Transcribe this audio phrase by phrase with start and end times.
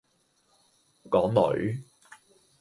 [1.11, 1.83] 港女